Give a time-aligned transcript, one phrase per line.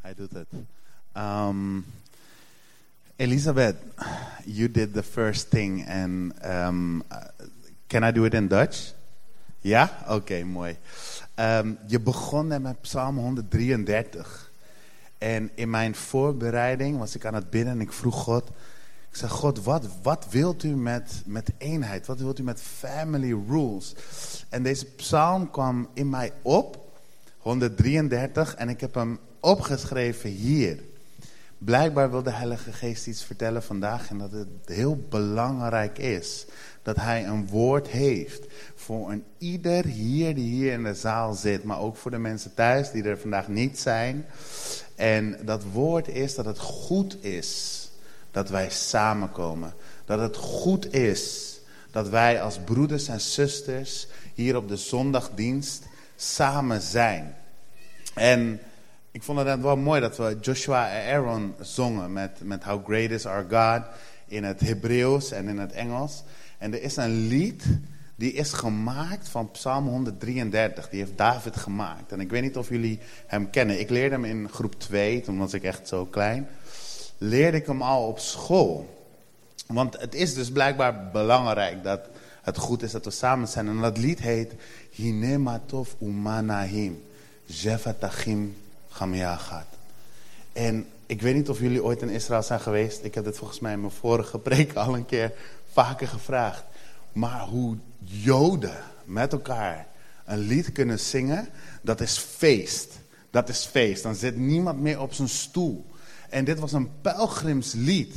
[0.00, 0.46] Hij doet het.
[1.16, 1.86] Um,
[3.16, 3.76] Elizabeth,
[4.44, 5.88] you did the first thing.
[5.88, 7.02] And um,
[7.86, 8.92] can I do it in Dutch?
[9.60, 9.98] Ja?
[10.02, 10.76] Oké, okay, mooi.
[11.34, 14.50] Um, je begon met Psalm 133.
[15.18, 18.50] En in mijn voorbereiding was ik aan het bidden en ik vroeg God...
[19.10, 22.06] Ik zeg, God, wat, wat wilt u met, met eenheid?
[22.06, 23.94] Wat wilt u met family rules?
[24.48, 26.92] En deze psalm kwam in mij op,
[27.38, 30.78] 133, en ik heb hem opgeschreven hier.
[31.58, 36.46] Blijkbaar wil de Heilige Geest iets vertellen vandaag en dat het heel belangrijk is
[36.82, 41.64] dat hij een woord heeft voor een ieder hier die hier in de zaal zit,
[41.64, 44.26] maar ook voor de mensen thuis die er vandaag niet zijn.
[44.96, 47.82] En dat woord is dat het goed is
[48.30, 49.74] dat wij samenkomen.
[50.04, 51.54] Dat het goed is
[51.90, 55.82] dat wij als broeders en zusters hier op de zondagdienst
[56.16, 57.36] samen zijn.
[58.14, 58.60] En
[59.10, 63.10] ik vond het wel mooi dat we Joshua en Aaron zongen met, met How Great
[63.10, 63.82] is Our God
[64.26, 66.22] in het Hebreeuws en in het Engels.
[66.58, 67.64] En er is een lied
[68.16, 70.88] die is gemaakt van Psalm 133.
[70.88, 72.12] Die heeft David gemaakt.
[72.12, 73.80] En ik weet niet of jullie hem kennen.
[73.80, 76.48] Ik leerde hem in groep 2, toen was ik echt zo klein.
[77.18, 78.96] Leerde ik hem al op school.
[79.66, 82.00] Want het is dus blijkbaar belangrijk dat
[82.42, 83.68] het goed is dat we samen zijn.
[83.68, 84.52] En dat lied heet
[84.90, 87.02] Hinematov Umanahim.
[87.44, 88.56] Jevatachim
[88.98, 89.66] Gamiagat.
[90.52, 93.04] En ik weet niet of jullie ooit in Israël zijn geweest.
[93.04, 95.32] Ik heb dit volgens mij in mijn vorige preek al een keer
[95.72, 96.64] vaker gevraagd.
[97.12, 99.86] Maar hoe Joden met elkaar
[100.24, 101.48] een lied kunnen zingen,
[101.82, 102.92] dat is feest.
[103.30, 104.02] Dat is feest.
[104.02, 105.86] Dan zit niemand meer op zijn stoel.
[106.28, 108.14] En dit was een pelgrimslied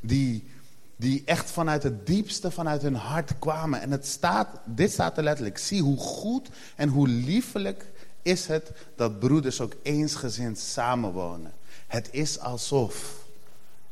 [0.00, 0.48] die,
[0.96, 3.80] die echt vanuit het diepste, vanuit hun hart kwamen.
[3.80, 5.58] En het staat, dit staat er letterlijk.
[5.58, 7.92] Zie hoe goed en hoe liefelijk
[8.24, 11.52] is het dat broeders ook eensgezind samenwonen.
[11.86, 13.22] Het is alsof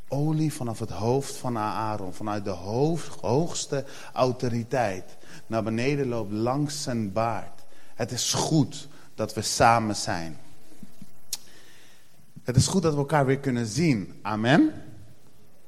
[0.09, 2.51] olie vanaf het hoofd van Aaron, vanuit de
[3.21, 7.61] hoogste autoriteit, naar beneden loopt langs zijn baard.
[7.95, 10.39] Het is goed dat we samen zijn.
[12.43, 14.19] Het is goed dat we elkaar weer kunnen zien.
[14.23, 14.73] Amen.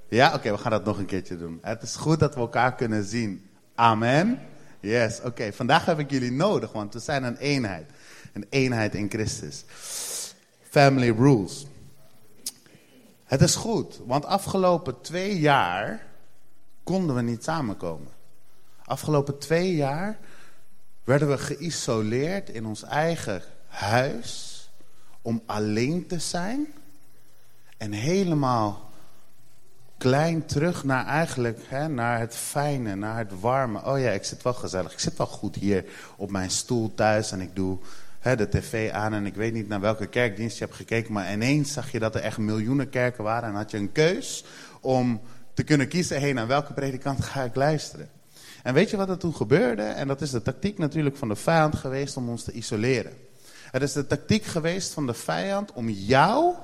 [0.09, 1.59] Ja, oké, we gaan dat nog een keertje doen.
[1.63, 3.51] Het is goed dat we elkaar kunnen zien.
[3.75, 4.41] Amen.
[4.81, 5.53] Yes, oké.
[5.53, 7.91] Vandaag heb ik jullie nodig, want we zijn een eenheid.
[8.35, 9.65] Een eenheid in Christus.
[10.69, 11.67] Family rules.
[13.25, 16.07] Het is goed, want afgelopen twee jaar
[16.83, 18.13] konden we niet samenkomen.
[18.85, 20.19] Afgelopen twee jaar
[21.05, 24.71] werden we geïsoleerd in ons eigen huis
[25.23, 26.67] om alleen te zijn
[27.77, 28.91] en helemaal
[29.99, 33.85] klein terug naar eigenlijk, hè, naar het fijne, naar het warme.
[33.85, 34.93] Oh ja, ik zit wel gezellig.
[34.93, 35.85] Ik zit wel goed hier
[36.17, 37.79] op mijn stoel thuis en ik doe
[38.25, 41.73] de tv aan en ik weet niet naar welke kerkdienst je hebt gekeken, maar ineens
[41.73, 44.45] zag je dat er echt miljoenen kerken waren en had je een keus
[44.81, 45.21] om
[45.55, 48.11] te kunnen kiezen, heen naar welke predikant ga ik luisteren.
[48.63, 49.83] En weet je wat er toen gebeurde?
[49.83, 53.13] En dat is de tactiek natuurlijk van de vijand geweest om ons te isoleren.
[53.71, 56.55] Het is de tactiek geweest van de vijand om jou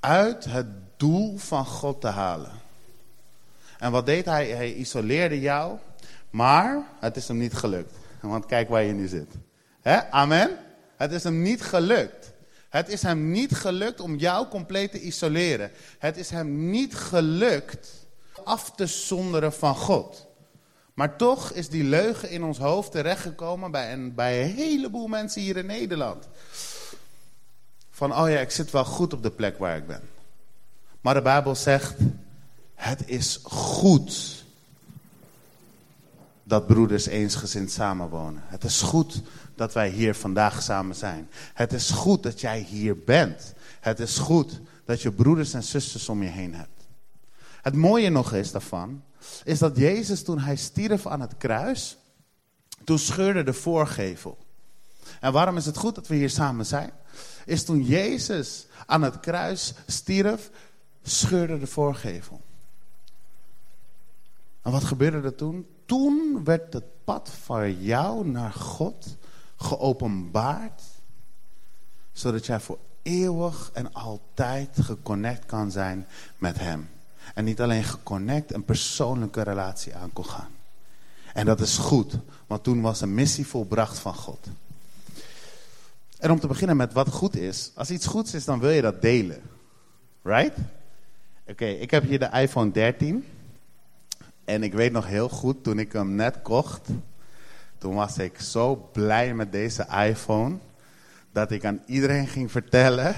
[0.00, 2.50] uit het doel van God te halen.
[3.78, 4.48] En wat deed hij?
[4.48, 5.78] Hij isoleerde jou,
[6.30, 7.94] maar het is hem niet gelukt.
[8.20, 9.45] Want kijk waar je nu zit.
[10.10, 10.58] Amen?
[10.96, 12.32] Het is hem niet gelukt.
[12.68, 15.70] Het is hem niet gelukt om jou compleet te isoleren.
[15.98, 18.06] Het is hem niet gelukt
[18.44, 20.26] af te zonderen van God.
[20.94, 25.42] Maar toch is die leugen in ons hoofd terechtgekomen bij een, bij een heleboel mensen
[25.42, 26.28] hier in Nederland.
[27.90, 30.08] Van, oh ja, ik zit wel goed op de plek waar ik ben.
[31.00, 31.94] Maar de Bijbel zegt,
[32.74, 34.35] het is goed
[36.48, 38.42] dat broeders eensgezind samenwonen.
[38.46, 39.22] Het is goed
[39.54, 41.28] dat wij hier vandaag samen zijn.
[41.54, 43.54] Het is goed dat jij hier bent.
[43.80, 46.86] Het is goed dat je broeders en zusters om je heen hebt.
[47.62, 49.02] Het mooie nog is daarvan,
[49.44, 51.96] is dat Jezus toen hij stierf aan het kruis,
[52.84, 54.38] toen scheurde de voorgevel.
[55.20, 56.90] En waarom is het goed dat we hier samen zijn?
[57.44, 60.50] Is toen Jezus aan het kruis stierf,
[61.02, 62.40] scheurde de voorgevel.
[64.62, 65.66] En wat gebeurde er toen?
[65.86, 69.16] Toen werd het pad van jou naar God
[69.56, 70.82] geopenbaard,
[72.12, 76.06] zodat jij voor eeuwig en altijd geconnect kan zijn
[76.38, 76.88] met Hem.
[77.34, 80.54] En niet alleen geconnect, een persoonlijke relatie aan kon gaan.
[81.34, 84.46] En dat is goed, want toen was een missie volbracht van God.
[86.18, 87.70] En om te beginnen met wat goed is.
[87.74, 89.42] Als iets goeds is, dan wil je dat delen.
[90.22, 90.58] Right?
[91.46, 93.24] Oké, ik heb hier de iPhone 13.
[94.46, 96.88] En ik weet nog heel goed, toen ik hem net kocht,
[97.78, 100.56] toen was ik zo blij met deze iPhone,
[101.32, 103.14] dat ik aan iedereen ging vertellen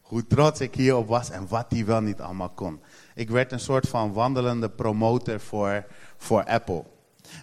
[0.00, 2.80] Hoe trots ik hierop was en wat hij wel niet allemaal kon.
[3.14, 5.86] Ik werd een soort van wandelende promotor voor,
[6.16, 6.84] voor Apple.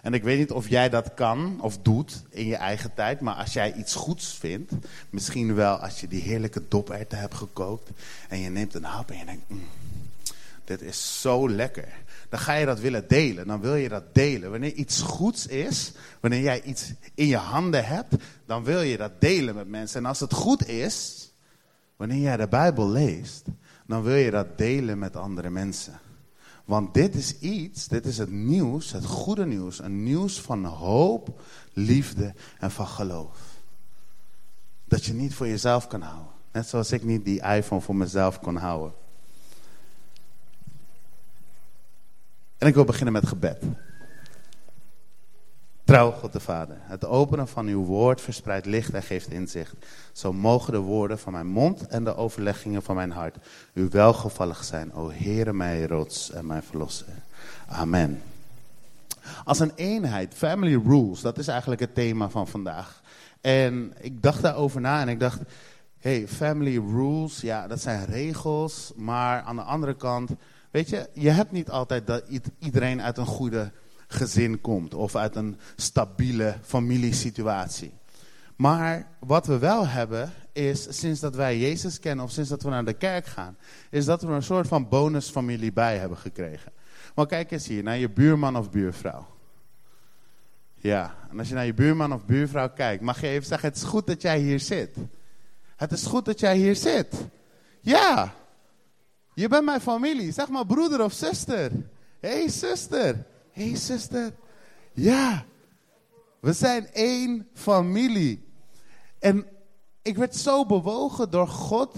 [0.02, 3.20] En ik weet niet of jij dat kan of doet in je eigen tijd.
[3.20, 4.72] Maar als jij iets goeds vindt.
[5.10, 7.90] Misschien wel als je die heerlijke doperwten hebt gekookt.
[8.28, 9.48] En je neemt een hap en je denkt.
[9.48, 9.68] Mm,
[10.64, 11.88] dit is zo lekker.
[12.28, 13.46] Dan ga je dat willen delen.
[13.46, 14.50] Dan wil je dat delen.
[14.50, 15.92] Wanneer iets goeds is.
[16.20, 18.14] Wanneer jij iets in je handen hebt.
[18.46, 20.00] Dan wil je dat delen met mensen.
[20.00, 21.28] En als het goed is.
[21.96, 23.46] Wanneer jij de Bijbel leest.
[23.86, 26.00] Dan wil je dat delen met andere mensen.
[26.64, 29.78] Want dit is iets, dit is het nieuws, het goede nieuws.
[29.78, 31.40] Een nieuws van hoop,
[31.72, 33.38] liefde en van geloof.
[34.84, 36.32] Dat je niet voor jezelf kan houden.
[36.52, 38.92] Net zoals ik niet die iPhone voor mezelf kon houden.
[42.58, 43.62] En ik wil beginnen met gebed.
[45.84, 49.74] Trouw God de Vader, het openen van uw woord verspreidt licht en geeft inzicht.
[50.12, 53.36] Zo mogen de woorden van mijn mond en de overleggingen van mijn hart
[53.72, 57.06] u welgevallig zijn, o Heere mijn rots en mijn verlosser.
[57.66, 58.22] Amen.
[59.44, 63.00] Als een eenheid, family rules, dat is eigenlijk het thema van vandaag.
[63.40, 65.40] En ik dacht daarover na en ik dacht,
[65.98, 70.30] hey, family rules, ja, dat zijn regels, maar aan de andere kant,
[70.70, 72.22] weet je, je hebt niet altijd dat
[72.58, 73.72] iedereen uit een goede
[74.08, 77.92] gezin komt of uit een stabiele familiesituatie.
[78.56, 82.68] Maar wat we wel hebben is, sinds dat wij Jezus kennen of sinds dat we
[82.70, 83.56] naar de kerk gaan,
[83.90, 86.72] is dat we een soort van bonusfamilie bij hebben gekregen.
[87.14, 89.26] Maar kijk eens hier, naar je buurman of buurvrouw.
[90.74, 93.76] Ja, en als je naar je buurman of buurvrouw kijkt, mag je even zeggen, het
[93.76, 94.96] is goed dat jij hier zit.
[95.76, 97.14] Het is goed dat jij hier zit.
[97.80, 98.34] Ja,
[99.38, 100.32] je bent mijn familie.
[100.32, 101.70] Zeg maar broeder of zuster.
[102.20, 103.26] Hé hey, zuster.
[103.50, 104.32] Hé hey, zuster.
[104.92, 105.44] Ja,
[106.40, 108.44] we zijn één familie.
[109.18, 109.46] En
[110.02, 111.94] ik werd zo bewogen door God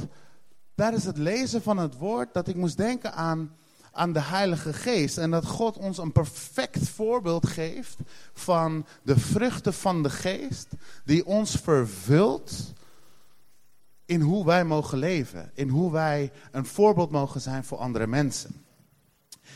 [0.75, 3.57] tijdens het lezen van het woord dat ik moest denken aan,
[3.93, 5.19] aan de Heilige Geest.
[5.19, 7.99] En dat God ons een perfect voorbeeld geeft
[8.33, 10.69] van de vruchten van de Geest
[11.05, 12.73] die ons vervult
[14.11, 15.51] in hoe wij mogen leven.
[15.55, 18.65] In hoe wij een voorbeeld mogen zijn voor andere mensen.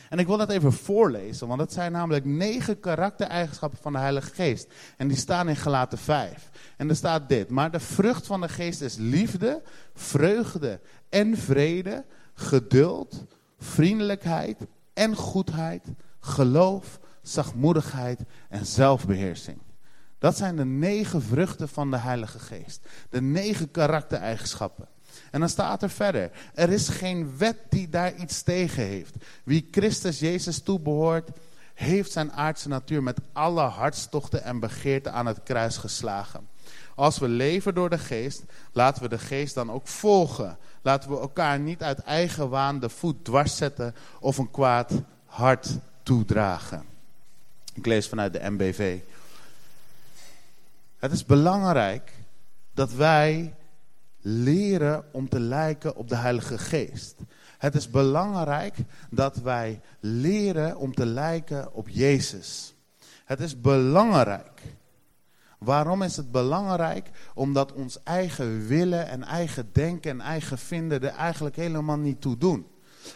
[0.09, 4.35] En ik wil dat even voorlezen, want het zijn namelijk negen karaktereigenschappen van de Heilige
[4.35, 4.67] Geest.
[4.97, 6.51] En die staan in Galaten 5.
[6.77, 9.63] En er staat dit, maar de vrucht van de Geest is liefde,
[9.95, 12.05] vreugde en vrede,
[12.35, 13.25] geduld,
[13.59, 14.59] vriendelijkheid
[14.93, 15.85] en goedheid,
[16.21, 19.59] geloof, zachtmoedigheid en zelfbeheersing.
[20.25, 22.81] Dat zijn de negen vruchten van de Heilige Geest.
[23.11, 24.89] De negen karaktereigenschappen.
[25.31, 29.15] En dan staat er verder, er is geen wet die daar iets tegen heeft.
[29.43, 31.31] Wie Christus Jezus toebehoort,
[31.75, 36.49] heeft zijn aardse natuur met alle hartstochten en begeerten aan het kruis geslagen.
[36.95, 38.43] Als we leven door de geest,
[38.73, 40.59] laten we de geest dan ook volgen.
[40.83, 44.93] Laten we elkaar niet uit eigen waan de voet dwars zetten of een kwaad
[45.27, 46.85] hart toedragen.
[47.75, 48.99] Ik lees vanuit de MBV.
[51.05, 52.13] Het is belangrijk
[52.75, 53.55] dat wij
[54.21, 57.17] leren om te lijken op de Heilige Geest.
[57.59, 58.77] Het is belangrijk
[59.11, 62.75] dat wij leren om te lijken op Jezus.
[63.25, 64.63] Het is belangrijk.
[65.59, 67.11] Waarom is het belangrijk?
[67.35, 72.39] Omdat ons eigen willen en eigen denken en eigen vinden er eigenlijk helemaal niet toe
[72.39, 72.67] doen.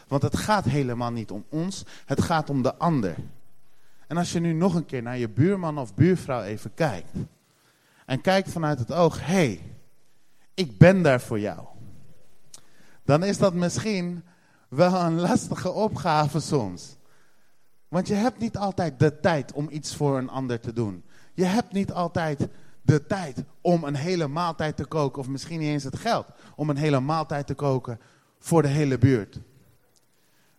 [0.09, 3.15] Want het gaat helemaal niet om ons, het gaat om de ander.
[4.07, 7.11] En als je nu nog een keer naar je buurman of buurvrouw even kijkt.
[8.09, 9.63] En kijkt vanuit het oog, hé, hey,
[10.55, 11.67] ik ben daar voor jou.
[13.05, 14.25] Dan is dat misschien
[14.69, 16.97] wel een lastige opgave soms.
[17.89, 21.05] Want je hebt niet altijd de tijd om iets voor een ander te doen.
[21.35, 22.49] Je hebt niet altijd
[22.83, 26.71] de tijd om een hele maaltijd te koken, of misschien niet eens het geld om
[26.71, 28.01] een hele maaltijd te koken
[28.39, 29.39] voor de hele buurt.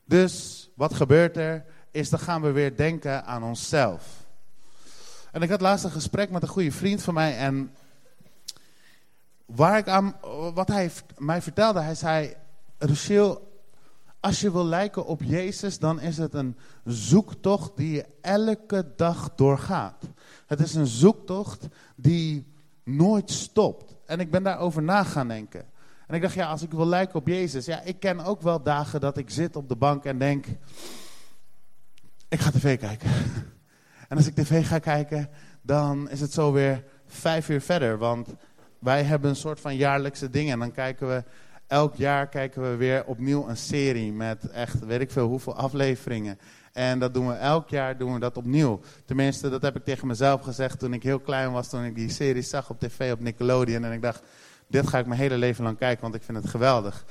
[0.05, 1.65] Dus wat gebeurt er?
[1.91, 4.18] Is dan gaan we weer denken aan onszelf.
[5.31, 7.73] En ik had laatst een gesprek met een goede vriend van mij en
[9.45, 10.15] waar ik aan,
[10.53, 12.33] wat hij mij vertelde, hij zei,
[12.77, 13.41] Rochelle,
[14.19, 19.35] als je wil lijken op Jezus, dan is het een zoektocht die je elke dag
[19.35, 20.03] doorgaat.
[20.47, 23.95] Het is een zoektocht die nooit stopt.
[24.05, 25.65] En ik ben daarover na gaan denken.
[26.07, 28.63] En ik dacht, ja, als ik wil lijken op Jezus, ja, ik ken ook wel
[28.63, 30.45] dagen dat ik zit op de bank en denk,
[32.27, 33.09] ik ga tv kijken.
[34.09, 35.29] En als ik tv ga kijken,
[35.61, 38.27] dan is het zo weer vijf uur verder, want
[38.79, 40.53] wij hebben een soort van jaarlijkse dingen.
[40.53, 41.23] En dan kijken we,
[41.67, 46.39] elk jaar kijken we weer opnieuw een serie met echt, weet ik veel, hoeveel afleveringen.
[46.73, 48.79] En dat doen we elk jaar doen we dat opnieuw.
[49.05, 52.09] Tenminste, dat heb ik tegen mezelf gezegd toen ik heel klein was, toen ik die
[52.09, 53.83] serie zag op tv op Nickelodeon.
[53.83, 54.21] En ik dacht,
[54.67, 57.05] dit ga ik mijn hele leven lang kijken, want ik vind het geweldig.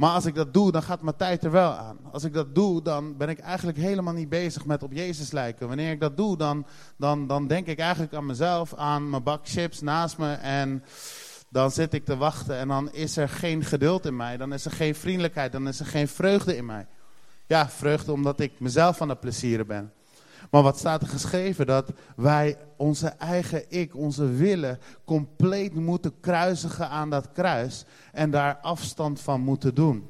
[0.00, 1.98] Maar als ik dat doe, dan gaat mijn tijd er wel aan.
[2.12, 5.68] Als ik dat doe, dan ben ik eigenlijk helemaal niet bezig met op Jezus lijken.
[5.68, 6.66] Wanneer ik dat doe, dan,
[6.96, 10.32] dan, dan denk ik eigenlijk aan mezelf, aan mijn bak chips naast me.
[10.32, 10.84] En
[11.48, 14.36] dan zit ik te wachten en dan is er geen geduld in mij.
[14.36, 16.86] Dan is er geen vriendelijkheid, dan is er geen vreugde in mij.
[17.46, 19.92] Ja, vreugde omdat ik mezelf aan het plezieren ben.
[20.50, 21.66] Maar wat staat er geschreven?
[21.66, 27.84] Dat wij onze eigen ik, onze willen, compleet moeten kruisigen aan dat kruis.
[28.12, 30.08] En daar afstand van moeten doen.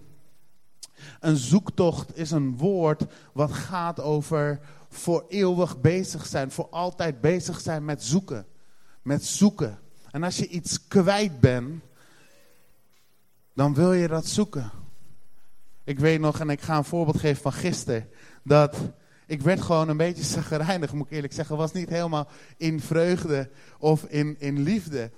[1.21, 7.61] Een zoektocht is een woord wat gaat over voor eeuwig bezig zijn, voor altijd bezig
[7.61, 8.47] zijn met zoeken.
[9.03, 9.79] Met zoeken.
[10.11, 11.83] En als je iets kwijt bent,
[13.55, 14.71] dan wil je dat zoeken.
[15.85, 18.09] Ik weet nog, en ik ga een voorbeeld geven van gisteren,
[18.43, 18.77] dat
[19.31, 21.57] ik werd gewoon een beetje zagrijnig, moet ik eerlijk zeggen.
[21.57, 25.11] was niet helemaal in vreugde of in, in liefde.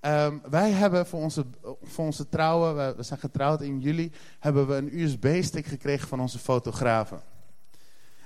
[0.00, 1.46] Ehm, wij hebben voor onze,
[1.82, 6.38] voor onze trouwen, we, zijn getrouwd in juli, hebben we een USB-stick gekregen van onze
[6.38, 7.22] fotografen.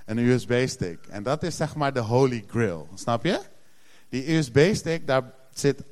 [0.05, 1.07] Een USB-stick.
[1.07, 3.41] En dat is zeg maar de holy grail, snap je?
[4.09, 5.83] Die USB-stick, daar zit,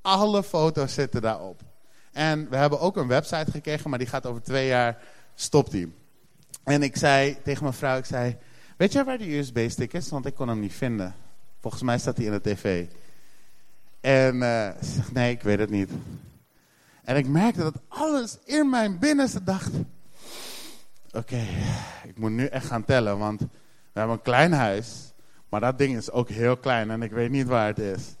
[0.00, 1.60] alle foto's zitten daarop.
[2.12, 5.02] En we hebben ook een website gekregen, maar die gaat over twee jaar,
[5.34, 5.94] stopt die.
[6.64, 8.36] En ik zei tegen mijn vrouw, ik zei,
[8.76, 10.08] Weet jij waar die USB-stick is?
[10.08, 11.14] Want ik kon hem niet vinden.
[11.60, 12.86] Volgens mij staat hij in de tv.
[14.00, 15.90] En uh, ze zegt, nee, ik weet het niet.
[17.04, 19.72] En ik merkte dat alles in mijn binnenste dacht...
[21.12, 21.46] Oké,
[22.04, 23.46] ik moet nu echt gaan tellen, want we
[23.92, 25.12] hebben een klein huis.
[25.48, 28.14] Maar dat ding is ook heel klein en ik weet niet waar het is.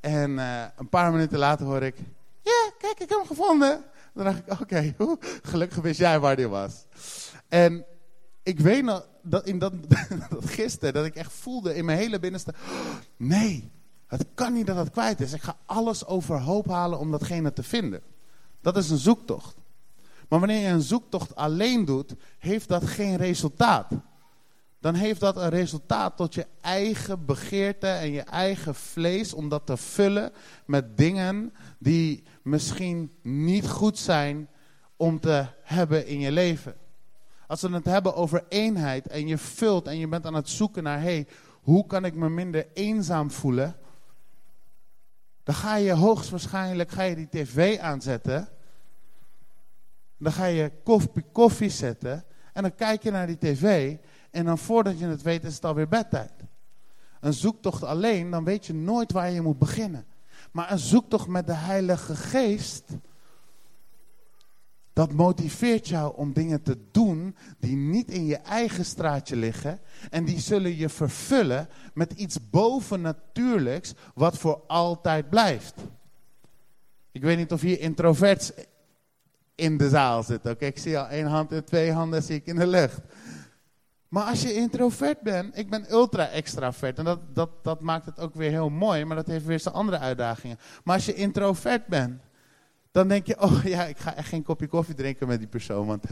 [0.00, 1.96] En uh, een paar minuten later hoor ik...
[2.42, 3.84] Ja, kijk, ik heb hem gevonden.
[4.14, 4.94] Dan dacht ik, oké,
[5.50, 6.84] gelukkig wist jij waar die was.
[7.48, 7.84] En
[8.42, 9.72] ik weet nog, dat, in dat,
[10.30, 12.54] dat gisteren, dat ik echt voelde in mijn hele binnenste.
[13.16, 13.70] Nee,
[14.06, 15.32] het kan niet dat het kwijt is.
[15.32, 18.02] Ik ga alles overhoop halen om datgene te vinden.
[18.60, 19.54] Dat is een zoektocht.
[20.28, 23.92] Maar wanneer je een zoektocht alleen doet, heeft dat geen resultaat.
[24.80, 29.66] Dan heeft dat een resultaat tot je eigen begeerte en je eigen vlees om dat
[29.66, 30.32] te vullen
[30.66, 34.48] met dingen die misschien niet goed zijn
[34.96, 36.74] om te hebben in je leven.
[37.52, 40.82] Als we het hebben over eenheid en je vult en je bent aan het zoeken
[40.82, 41.26] naar, hey,
[41.62, 43.76] hoe kan ik me minder eenzaam voelen?
[45.42, 48.48] Dan ga je hoogstwaarschijnlijk ga je die tv aanzetten.
[50.16, 52.24] Dan ga je koffie, koffie zetten.
[52.52, 53.96] En dan kijk je naar die tv.
[54.30, 56.32] En dan voordat je het weet is het alweer bedtijd.
[57.20, 60.06] Een zoektocht alleen, dan weet je nooit waar je moet beginnen.
[60.52, 62.84] Maar een zoektocht met de Heilige Geest
[64.92, 69.80] dat motiveert jou om dingen te doen die niet in je eigen straatje liggen.
[70.10, 75.74] En die zullen je vervullen met iets bovennatuurlijks wat voor altijd blijft.
[77.12, 78.52] Ik weet niet of hier introverts
[79.54, 80.52] in de zaal zitten.
[80.52, 83.00] Oké, ik zie al één hand en twee handen zie ik in de lucht.
[84.08, 86.98] Maar als je introvert bent, ik ben ultra extravert.
[86.98, 89.74] En dat, dat, dat maakt het ook weer heel mooi, maar dat heeft weer zijn
[89.74, 90.58] andere uitdagingen.
[90.84, 92.20] Maar als je introvert bent,
[92.92, 95.86] dan denk je, oh ja, ik ga echt geen kopje koffie drinken met die persoon.
[95.86, 96.04] Want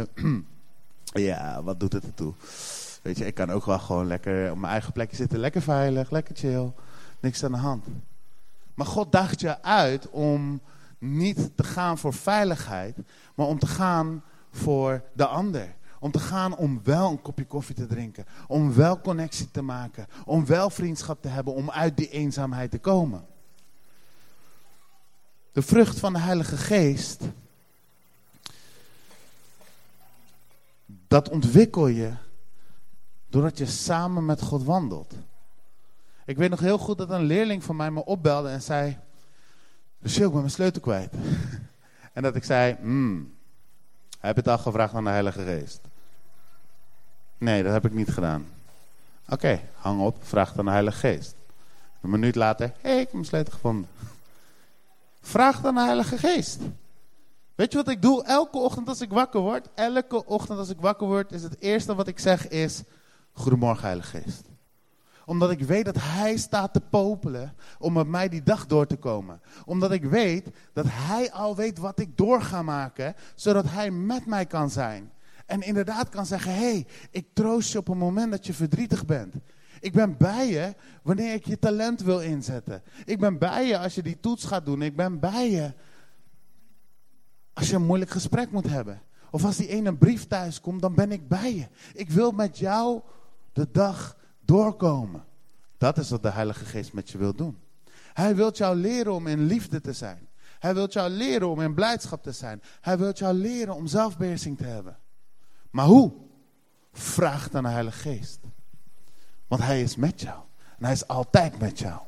[1.29, 2.35] ja, wat doet het ertoe?
[3.03, 5.39] Weet je, ik kan ook wel gewoon lekker op mijn eigen plekje zitten.
[5.39, 6.73] Lekker veilig, lekker chill.
[7.21, 7.85] Niks aan de hand.
[8.75, 10.61] Maar God dacht je uit om
[10.99, 12.97] niet te gaan voor veiligheid,
[13.35, 15.75] maar om te gaan voor de ander.
[15.99, 18.25] Om te gaan om wel een kopje koffie te drinken.
[18.47, 20.07] Om wel connectie te maken.
[20.25, 21.55] Om wel vriendschap te hebben.
[21.55, 23.25] Om uit die eenzaamheid te komen.
[25.53, 27.23] De vrucht van de Heilige Geest,
[30.87, 32.13] dat ontwikkel je
[33.29, 35.15] doordat je samen met God wandelt.
[36.25, 38.97] Ik weet nog heel goed dat een leerling van mij me opbelde en zei:
[39.99, 41.13] Michel, ik ben mijn sleutel kwijt.
[42.13, 43.35] en dat ik zei: hmm,
[44.19, 45.81] heb je het al gevraagd aan de Heilige Geest?
[47.39, 48.47] Nee, dat heb ik niet gedaan.
[49.29, 51.35] Oké, hang op, vraag aan de Heilige Geest.
[52.01, 53.89] Een minuut later, hé, hey, ik heb mijn sleutel gevonden.
[55.21, 56.59] Vraag dan de Heilige Geest.
[57.55, 58.25] Weet je wat ik doe?
[58.25, 61.95] Elke ochtend als ik wakker word, elke ochtend als ik wakker word, is het eerste
[61.95, 62.83] wat ik zeg is,
[63.33, 64.43] Goedemorgen Heilige Geest.
[65.25, 68.97] Omdat ik weet dat Hij staat te popelen om met mij die dag door te
[68.97, 69.41] komen.
[69.65, 74.27] Omdat ik weet dat Hij al weet wat ik door ga maken, zodat Hij met
[74.27, 75.13] mij kan zijn.
[75.47, 79.07] En inderdaad kan zeggen, hé, hey, ik troost je op een moment dat je verdrietig
[79.07, 79.35] bent.
[79.81, 82.83] Ik ben bij je wanneer ik je talent wil inzetten.
[83.05, 84.83] Ik ben bij je als je die toets gaat doen.
[84.83, 85.73] Ik ben bij je
[87.53, 89.03] als je een moeilijk gesprek moet hebben.
[89.31, 91.67] Of als die ene brief thuis komt, dan ben ik bij je.
[91.93, 93.01] Ik wil met jou
[93.53, 95.25] de dag doorkomen.
[95.79, 97.59] Dat is wat de Heilige Geest met je wil doen.
[98.13, 100.29] Hij wil jou leren om in liefde te zijn.
[100.59, 102.63] Hij wil jou leren om in blijdschap te zijn.
[102.81, 104.99] Hij wil jou leren om zelfbeheersing te hebben.
[105.71, 106.13] Maar hoe?
[106.93, 108.41] Vraag aan de Heilige Geest.
[109.51, 110.39] Want Hij is met jou.
[110.79, 112.01] En Hij is altijd met jou.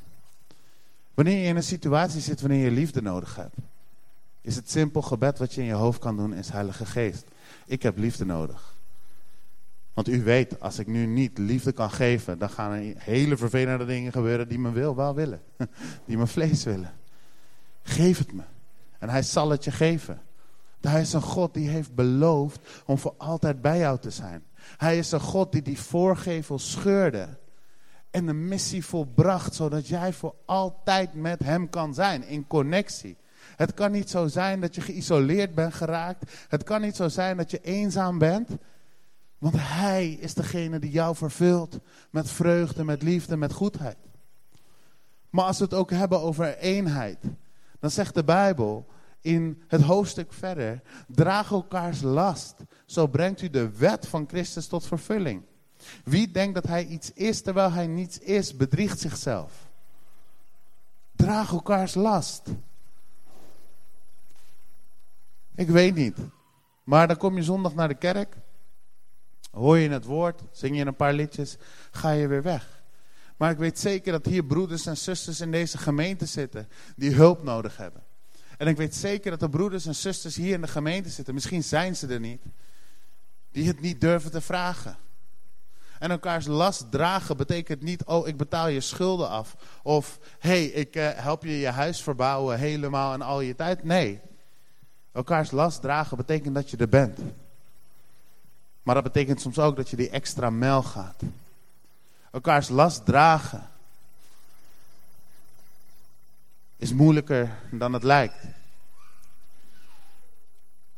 [1.15, 3.57] Wanneer je in een situatie zit wanneer je liefde nodig hebt,
[4.41, 7.25] is het simpel gebed wat je in je hoofd kan doen, is Heilige Geest.
[7.67, 8.75] Ik heb liefde nodig.
[9.93, 13.85] Want u weet, als ik nu niet liefde kan geven, dan gaan er hele vervelende
[13.85, 15.43] dingen gebeuren die mijn wil wel willen.
[16.07, 16.93] Die mijn vlees willen.
[17.83, 18.43] Geef het me.
[18.99, 20.21] En hij zal het je geven.
[20.81, 24.45] Hij is een God die heeft beloofd om voor altijd bij jou te zijn.
[24.76, 27.40] Hij is een God die die voorgevel scheurde
[28.12, 33.16] en de missie volbracht, zodat jij voor altijd met hem kan zijn, in connectie.
[33.57, 36.33] Het kan niet zo zijn dat je geïsoleerd bent geraakt.
[36.49, 38.49] Het kan niet zo zijn dat je eenzaam bent.
[39.38, 41.78] Want hij is degene die jou vervult
[42.11, 43.97] met vreugde, met liefde, met goedheid.
[45.31, 47.19] Maar als we het ook hebben over eenheid,
[47.81, 48.87] dan zegt de Bijbel
[49.23, 52.55] in het hoofdstuk verder, draag elkaars last,
[52.87, 55.43] zo brengt u de wet van Christus tot vervulling.
[56.05, 59.71] Wie denkt dat hij iets is terwijl hij niets is, bedriegt zichzelf.
[61.17, 62.43] Draag elkaars last.
[65.55, 66.19] Ik weet niet.
[66.85, 68.37] Maar dan kom je zondag naar de kerk.
[69.50, 71.57] Hoor je het woord, zing je een paar liedjes,
[71.91, 72.83] ga je weer weg.
[73.37, 77.43] Maar ik weet zeker dat hier broeders en zusters in deze gemeente zitten die hulp
[77.43, 78.02] nodig hebben.
[78.62, 81.62] En ik weet zeker dat er broeders en zusters hier in de gemeente zitten, misschien
[81.62, 82.42] zijn ze er niet,
[83.50, 84.97] die het niet durven te vragen.
[85.99, 89.57] En elkaars last dragen betekent niet, oh ik betaal je schulden af.
[89.83, 93.85] Of, hey, ik uh, help je je huis verbouwen helemaal en al je tijd.
[93.85, 94.21] Nee,
[95.12, 97.19] elkaars last dragen betekent dat je er bent.
[98.83, 101.23] Maar dat betekent soms ook dat je die extra mijl gaat.
[102.31, 103.71] Elkaars last dragen
[106.83, 108.45] is moeilijker dan het lijkt.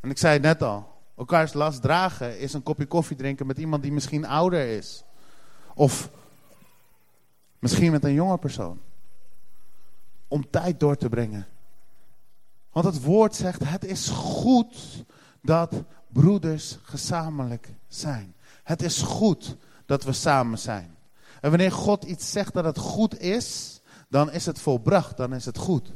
[0.01, 0.93] En ik zei het net al.
[1.17, 5.05] Elkaars last dragen is een kopje koffie drinken met iemand die misschien ouder is.
[5.75, 6.11] Of
[7.59, 8.81] misschien met een jonge persoon.
[10.29, 11.47] Om tijd door te brengen.
[12.73, 15.05] Want het woord zegt, het is goed
[15.43, 18.35] dat broeders gezamenlijk zijn.
[18.63, 20.97] Het is goed dat we samen zijn.
[21.41, 23.74] En wanneer God iets zegt dat het goed is,
[24.15, 25.93] dan is het volbracht, dan is het goed.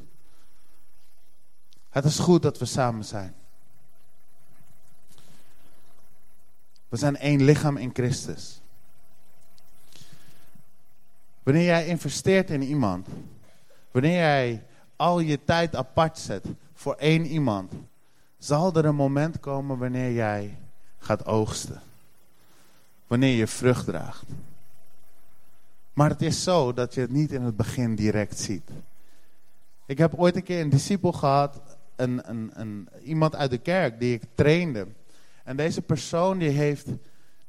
[1.89, 3.35] Het is goed dat we samen zijn.
[6.89, 8.61] We zijn één lichaam in Christus.
[11.43, 13.07] Wanneer jij investeert in iemand,
[13.91, 14.65] wanneer jij
[14.97, 17.73] al je tijd apart zet voor één iemand,
[18.39, 20.59] zal er een moment komen wanneer jij
[20.99, 21.83] gaat oogsten.
[23.07, 24.27] Wanneer je vrucht draagt.
[25.99, 28.71] Maar het is zo dat je het niet in het begin direct ziet.
[29.87, 31.61] Ik heb ooit een keer een discipel gehad,
[31.97, 34.87] een, een, een, iemand uit de kerk die ik trainde.
[35.45, 36.87] En deze persoon die heeft,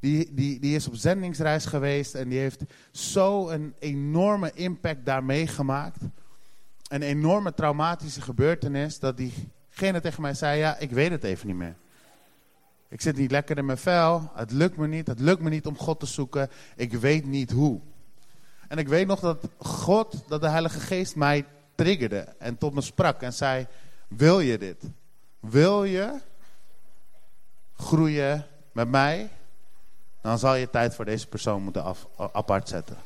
[0.00, 5.46] die, die, die is op zendingsreis geweest en die heeft zo een enorme impact daarmee
[5.46, 6.00] gemaakt.
[6.88, 11.56] Een enorme traumatische gebeurtenis dat diegene tegen mij zei, ja ik weet het even niet
[11.56, 11.76] meer.
[12.88, 15.66] Ik zit niet lekker in mijn vel, het lukt me niet, het lukt me niet
[15.66, 17.80] om God te zoeken, ik weet niet hoe.
[18.70, 22.80] En ik weet nog dat God, dat de Heilige Geest mij triggerde en tot me
[22.80, 23.66] sprak en zei,
[24.08, 24.84] wil je dit?
[25.40, 26.20] Wil je
[27.76, 29.30] groeien met mij,
[30.20, 32.96] dan zal je tijd voor deze persoon moeten af, apart zetten.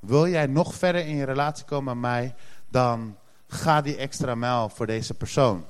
[0.00, 2.34] Wil jij nog verder in je relatie komen met mij,
[2.68, 3.16] dan
[3.48, 5.64] ga die extra mijl voor deze persoon.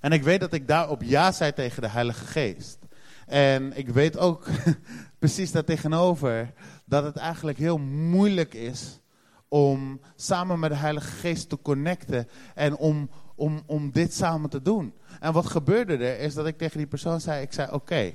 [0.00, 2.78] En ik weet dat ik daarop ja zei tegen de Heilige Geest.
[3.26, 4.46] En ik weet ook
[5.18, 6.52] precies daartegenover
[6.90, 9.00] dat het eigenlijk heel moeilijk is
[9.48, 14.62] om samen met de Heilige Geest te connecten en om, om, om dit samen te
[14.62, 14.94] doen.
[15.20, 18.12] En wat gebeurde er is dat ik tegen die persoon zei, ik zei oké,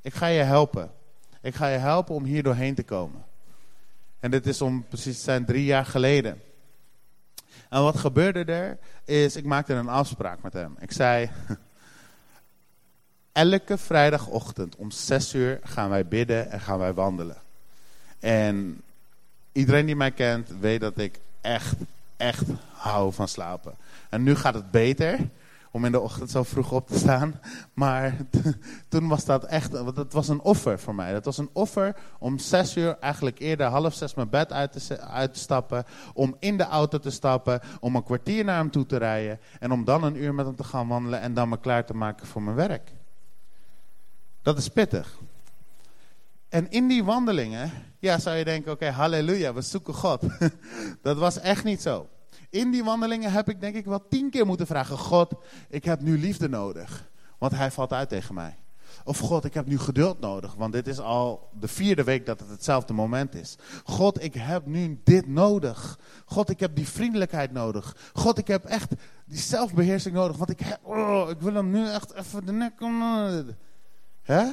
[0.00, 0.90] ik ga je helpen.
[1.40, 3.24] Ik ga je helpen om hier doorheen te komen.
[4.20, 6.40] En dit is om precies zijn drie jaar geleden.
[7.68, 10.76] En wat gebeurde er is, ik maakte een afspraak met hem.
[10.78, 11.30] Ik zei,
[13.32, 17.43] elke vrijdagochtend om zes uur gaan wij bidden en gaan wij wandelen.
[18.24, 18.82] En
[19.52, 21.74] iedereen die mij kent weet dat ik echt,
[22.16, 23.74] echt hou van slapen.
[24.08, 25.18] En nu gaat het beter
[25.70, 27.40] om in de ochtend zo vroeg op te staan.
[27.72, 28.16] Maar
[28.88, 31.12] toen was dat echt, dat was een offer voor mij.
[31.12, 35.00] Dat was een offer om zes uur, eigenlijk eerder half zes mijn bed uit te,
[35.00, 35.84] uit te stappen.
[36.14, 39.40] Om in de auto te stappen, om een kwartier naar hem toe te rijden.
[39.60, 41.94] En om dan een uur met hem te gaan wandelen en dan me klaar te
[41.94, 42.92] maken voor mijn werk.
[44.42, 45.18] Dat is pittig.
[46.54, 50.22] En in die wandelingen, ja, zou je denken, oké, halleluja, we zoeken God.
[51.02, 52.08] dat was echt niet zo.
[52.50, 55.34] In die wandelingen heb ik denk ik wel tien keer moeten vragen: God,
[55.68, 57.10] ik heb nu liefde nodig.
[57.38, 58.56] Want hij valt uit tegen mij.
[59.04, 62.40] Of God, ik heb nu geduld nodig, want dit is al de vierde week dat
[62.40, 63.56] het hetzelfde moment is.
[63.84, 65.98] God, ik heb nu dit nodig.
[66.24, 67.96] God, ik heb die vriendelijkheid nodig.
[68.12, 68.92] God, ik heb echt
[69.24, 73.02] die zelfbeheersing nodig, want ik, oh, ik wil hem nu echt even de nek om.
[74.22, 74.44] Hè?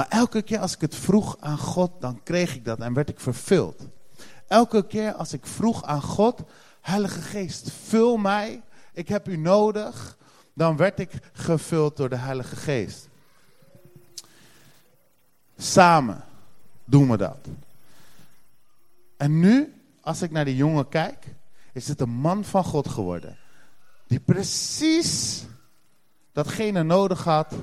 [0.00, 3.08] Maar elke keer als ik het vroeg aan God, dan kreeg ik dat en werd
[3.08, 3.86] ik vervuld.
[4.48, 6.42] Elke keer als ik vroeg aan God,
[6.80, 10.16] Heilige Geest, vul mij, ik heb u nodig,
[10.54, 13.08] dan werd ik gevuld door de Heilige Geest.
[15.56, 16.24] Samen
[16.84, 17.48] doen we dat.
[19.16, 21.34] En nu, als ik naar die jongen kijk,
[21.72, 23.38] is het een man van God geworden.
[24.06, 25.42] Die precies
[26.32, 27.54] datgene nodig had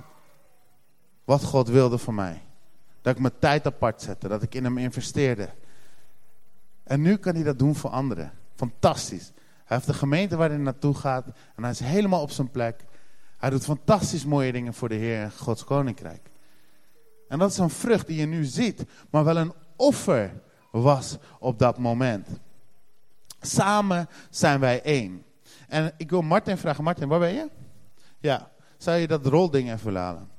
[1.28, 2.42] wat God wilde voor mij.
[3.02, 5.50] Dat ik mijn tijd apart zette, dat ik in hem investeerde.
[6.84, 8.32] En nu kan hij dat doen voor anderen.
[8.56, 9.32] Fantastisch.
[9.66, 12.86] Hij heeft de gemeente waar hij naartoe gaat en hij is helemaal op zijn plek.
[13.38, 16.30] Hij doet fantastisch mooie dingen voor de Heer en Gods Koninkrijk.
[17.28, 21.60] En dat is een vrucht die je nu ziet, maar wel een offer was op
[21.60, 22.28] dat moment.
[23.42, 25.24] Samen zijn wij één.
[25.68, 27.50] En ik wil Martin vragen, Martin, waar ben je?
[28.20, 30.36] Ja, zou je dat rolding even halen?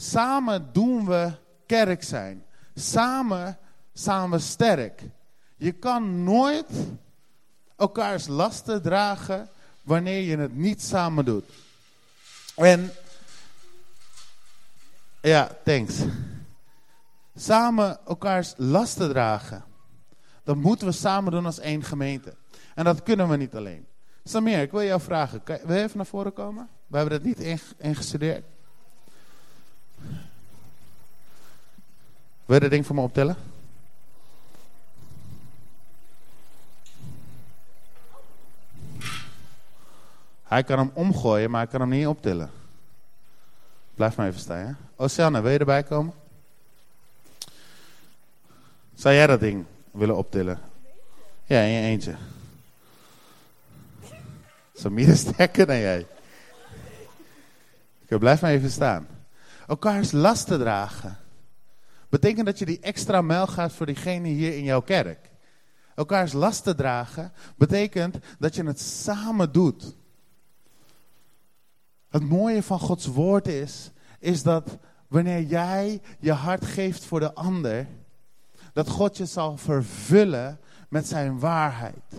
[0.00, 1.32] Samen doen we
[1.66, 2.44] kerk zijn.
[2.74, 3.58] Samen
[3.92, 5.02] zijn we sterk.
[5.56, 6.66] Je kan nooit
[7.76, 9.48] elkaars lasten dragen
[9.82, 11.44] wanneer je het niet samen doet.
[12.56, 12.92] En
[15.22, 15.94] ja, thanks.
[17.36, 19.64] Samen elkaars lasten dragen.
[20.44, 22.36] Dat moeten we samen doen als één gemeente.
[22.74, 23.86] En dat kunnen we niet alleen.
[24.24, 25.42] Samir, ik wil jou vragen.
[25.44, 26.68] Wil je even naar voren komen?
[26.86, 28.44] We hebben dat niet ingestudeerd.
[32.48, 33.36] Wil je dat ding voor me optellen?
[40.44, 42.50] Hij kan hem omgooien, maar hij kan hem niet optillen.
[43.94, 44.78] Blijf maar even staan?
[44.96, 46.14] Oceane, wil je erbij komen?
[48.94, 50.60] Zou jij dat ding willen optillen?
[51.44, 52.16] Ja, in je eentje.
[54.74, 56.06] Samir is sterker dan jij.
[58.06, 59.06] Blijf maar even staan.
[59.66, 61.18] Elkaars lasten dragen.
[62.08, 65.30] Betekent dat je die extra mijl gaat voor diegene hier in jouw kerk.
[65.94, 69.96] Elkaars lasten dragen betekent dat je het samen doet.
[72.08, 77.34] Het mooie van Gods woord is, is dat wanneer jij je hart geeft voor de
[77.34, 77.86] ander,
[78.72, 82.14] dat God je zal vervullen met zijn waarheid.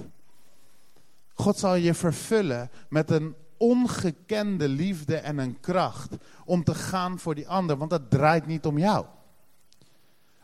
[1.34, 7.36] God zal je vervullen met een ongekende liefde en een kracht om te gaan voor
[7.36, 9.06] die ander, want dat draait niet om jou.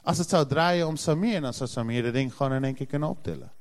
[0.06, 2.86] Als het zou draaien om Samir, dan zou Samir de ding gewoon in één keer
[2.86, 3.52] kunnen optillen.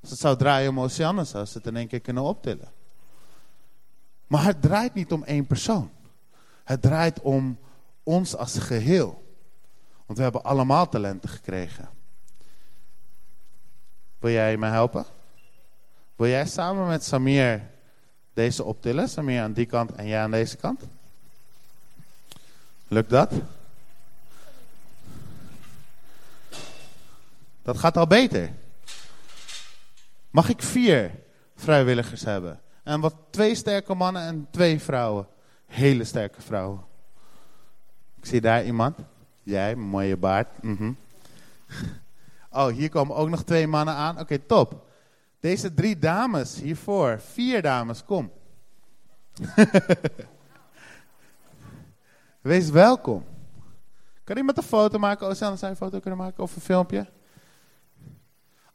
[0.00, 2.72] Als het zou draaien om Oceanne, zou ze het in één keer kunnen optillen.
[4.26, 5.90] Maar het draait niet om één persoon.
[6.64, 7.58] Het draait om
[8.02, 9.36] ons als geheel.
[10.06, 11.88] Want we hebben allemaal talenten gekregen.
[14.18, 15.04] Wil jij me helpen?
[16.16, 17.62] Wil jij samen met Samir
[18.32, 19.08] deze optillen?
[19.08, 20.82] Samir aan die kant en jij aan deze kant?
[22.88, 23.32] Lukt dat?
[27.68, 28.50] Dat gaat al beter.
[30.30, 31.10] Mag ik vier
[31.56, 32.60] vrijwilligers hebben?
[32.82, 35.26] En wat twee sterke mannen en twee vrouwen.
[35.66, 36.84] Hele sterke vrouwen.
[38.16, 38.98] Ik zie daar iemand.
[39.42, 40.62] Jij, mooie baard.
[40.62, 40.92] Mhm.
[42.50, 44.18] Oh, hier komen ook nog twee mannen aan.
[44.18, 44.88] Oké, top.
[45.40, 47.20] Deze drie dames hiervoor.
[47.20, 48.30] Vier dames, kom.
[52.40, 53.24] Wees welkom.
[54.24, 55.28] Kan iemand een foto maken?
[55.28, 57.06] Oh, zou een foto kunnen maken of een filmpje?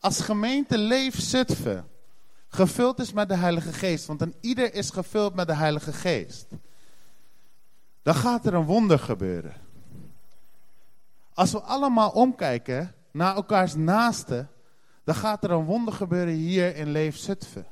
[0.03, 1.87] Als gemeente Leef Zutphen
[2.47, 6.47] gevuld is met de Heilige Geest, want dan ieder is gevuld met de Heilige Geest,
[8.01, 9.53] dan gaat er een wonder gebeuren.
[11.33, 14.49] Als we allemaal omkijken naar elkaars naasten,
[15.03, 17.67] dan gaat er een wonder gebeuren hier in Leef Zutphen.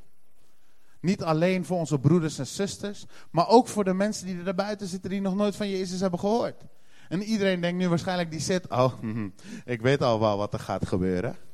[0.99, 4.87] Niet alleen voor onze broeders en zusters, maar ook voor de mensen die er buiten
[4.87, 6.61] zitten die nog nooit van Jezus hebben gehoord.
[7.09, 8.93] En iedereen denkt nu waarschijnlijk die zit, oh,
[9.65, 11.49] ik weet al wel wat er gaat gebeuren.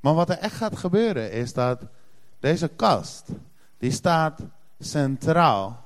[0.00, 1.82] Maar wat er echt gaat gebeuren is dat
[2.38, 3.28] deze kast,
[3.78, 4.40] die staat
[4.78, 5.84] centraal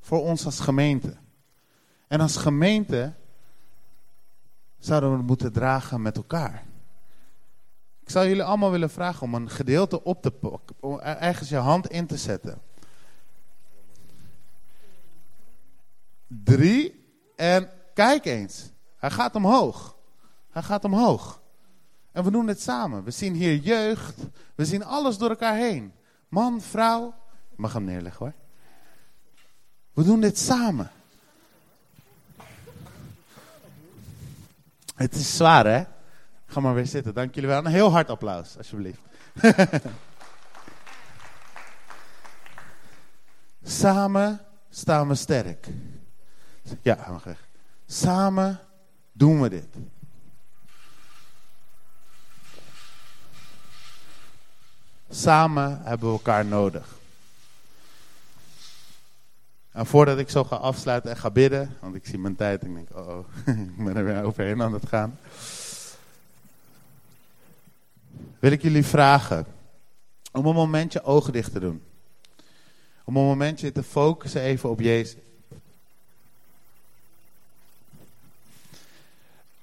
[0.00, 1.16] voor ons als gemeente.
[2.08, 3.12] En als gemeente
[4.78, 6.64] zouden we het moeten dragen met elkaar.
[8.00, 11.56] Ik zou jullie allemaal willen vragen om een gedeelte op te pakken, om ergens je
[11.56, 12.60] hand in te zetten.
[16.26, 17.04] Drie,
[17.36, 18.70] en kijk eens.
[18.96, 19.96] Hij gaat omhoog.
[20.50, 21.39] Hij gaat omhoog.
[22.12, 23.04] En we doen het samen.
[23.04, 24.16] We zien hier jeugd.
[24.54, 25.92] We zien alles door elkaar heen.
[26.28, 27.14] Man, vrouw.
[27.56, 28.34] Mag hem neerleggen hoor.
[29.92, 30.90] We doen dit samen.
[34.94, 35.84] Het is zwaar hè?
[36.46, 37.14] Ga maar weer zitten.
[37.14, 37.58] Dank jullie wel.
[37.58, 39.00] Een heel hard applaus, alsjeblieft.
[43.62, 45.68] Samen staan we sterk.
[46.82, 47.48] Ja, mag weg.
[47.86, 48.60] Samen
[49.12, 49.76] doen we dit.
[55.10, 56.98] Samen hebben we elkaar nodig.
[59.72, 62.68] En voordat ik zo ga afsluiten en ga bidden, want ik zie mijn tijd en
[62.68, 63.26] ik denk, oh, oh
[63.76, 65.18] ik ben er weer overheen aan het gaan.
[68.38, 69.46] Wil ik jullie vragen
[70.32, 71.82] om een momentje ogen dicht te doen.
[73.04, 75.22] Om een momentje te focussen even op Jezus.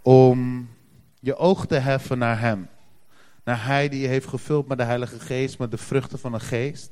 [0.01, 0.69] Om
[1.19, 2.67] je oog te heffen naar Hem.
[3.47, 6.39] Naar Hij die je heeft gevuld met de Heilige Geest, met de vruchten van de
[6.39, 6.89] Geest.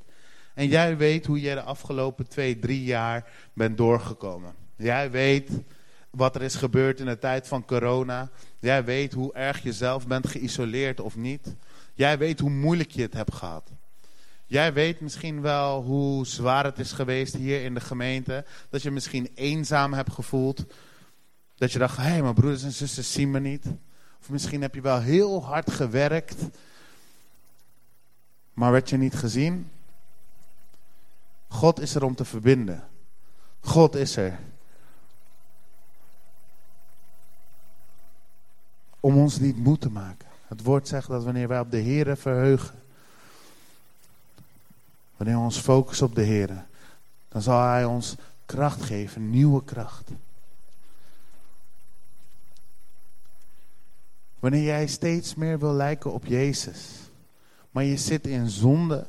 [0.54, 4.54] En jij weet hoe jij de afgelopen twee, drie jaar bent doorgekomen.
[4.78, 5.50] Jij weet
[6.10, 8.30] wat er is gebeurd in de tijd van corona.
[8.60, 11.56] Jij weet hoe erg je zelf bent geïsoleerd of niet.
[11.94, 13.72] Jij weet hoe moeilijk je het hebt gehad.
[14.46, 18.46] Jij weet misschien wel hoe zwaar het is geweest hier in de gemeente.
[18.70, 20.65] Dat je misschien eenzaam hebt gevoeld.
[21.56, 23.65] Dat je dacht, hé, hey, mijn broeders en zussen zien me niet.
[24.26, 26.36] Of misschien heb je wel heel hard gewerkt.
[28.54, 29.72] Maar werd je niet gezien.
[31.48, 32.88] God is er om te verbinden.
[33.60, 34.40] God is er.
[39.00, 40.28] Om ons niet moe te maken.
[40.48, 42.84] Het woord zegt dat wanneer wij op de Here verheugen.
[45.18, 46.64] Wanneer we ons focussen op de Here.
[47.28, 49.30] Dan zal Hij ons kracht geven.
[49.30, 50.10] Nieuwe kracht.
[54.39, 57.12] Wanneer jij steeds meer wil lijken op Jezus.
[57.71, 59.06] Maar je zit in zonde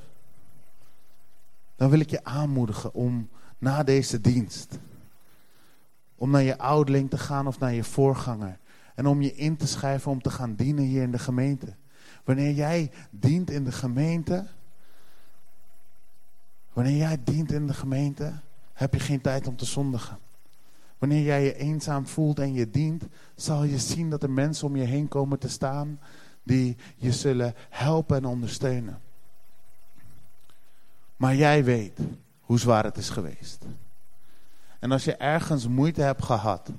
[1.77, 4.79] dan wil ik je aanmoedigen om na deze dienst,
[6.15, 8.59] om naar je ouderling te gaan of naar je voorganger.
[8.95, 11.75] En om je in te schrijven om te gaan dienen hier in de gemeente.
[12.25, 14.47] Wanneer jij dient in de gemeente,
[16.73, 18.33] wanneer jij dient in de gemeente,
[18.73, 20.19] heb je geen tijd om te zondigen.
[20.99, 23.05] Wanneer jij je eenzaam voelt en je dient,
[23.35, 26.01] zal je zien dat er mensen om je heen komen te staan
[26.43, 29.01] die je zullen helpen en ondersteunen.
[31.17, 31.99] Maar jij weet
[32.41, 33.65] hoe zwaar het is geweest.
[34.79, 36.71] En als je ergens moeite hebt gehad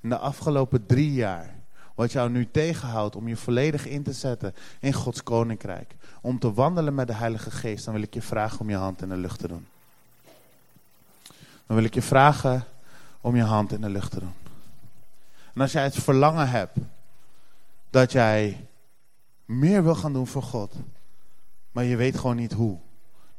[0.00, 1.54] in de afgelopen drie jaar,
[1.94, 6.52] wat jou nu tegenhoudt om je volledig in te zetten in Gods koninkrijk, om te
[6.52, 9.16] wandelen met de Heilige Geest, dan wil ik je vragen om je hand in de
[9.16, 9.66] lucht te doen.
[11.66, 12.64] Dan wil ik je vragen
[13.22, 14.34] om je hand in de lucht te doen.
[15.54, 16.76] En als jij het verlangen hebt
[17.90, 18.66] dat jij
[19.44, 20.74] meer wil gaan doen voor God,
[21.72, 22.78] maar je weet gewoon niet hoe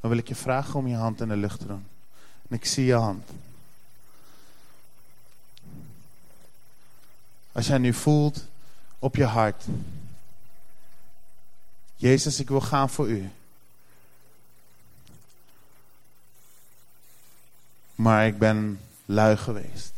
[0.03, 1.87] dan wil ik je vragen om je hand in de lucht te doen.
[2.49, 3.29] En ik zie je hand.
[7.51, 8.47] Als jij nu voelt
[8.99, 9.63] op je hart.
[11.95, 13.29] Jezus, ik wil gaan voor u.
[17.95, 19.93] Maar ik ben lui geweest.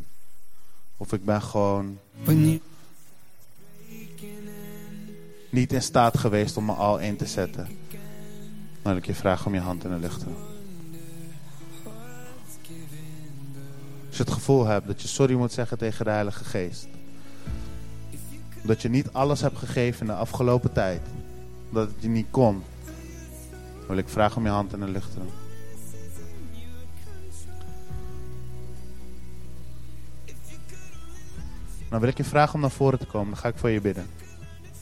[0.98, 2.00] Of ik ben gewoon
[5.50, 7.68] niet in staat geweest om me al in te zetten.
[8.82, 10.36] Dan wil ik je vragen om je hand in de lucht te doen.
[14.08, 16.88] Als je het gevoel hebt dat je sorry moet zeggen tegen de Heilige Geest.
[18.62, 21.02] Dat je niet alles hebt gegeven in de afgelopen tijd.
[21.70, 22.64] Dat het je niet kon.
[23.88, 25.45] Wil ik vragen om je hand in de lucht te doen.
[31.96, 33.30] Dan wil ik je vragen om naar voren te komen.
[33.30, 34.10] Dan ga ik voor je bidden.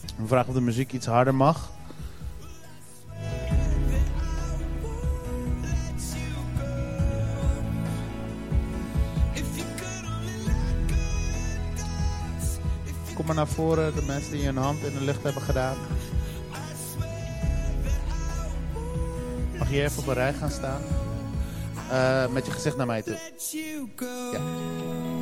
[0.01, 1.71] Ik vraag of de muziek iets harder mag.
[13.13, 15.75] Kom maar naar voren, de mensen die hun hand in de lucht hebben gedaan.
[19.57, 20.81] Mag je even op een rij gaan staan?
[21.91, 23.17] Uh, met je gezicht naar mij toe.
[24.31, 25.12] Ja.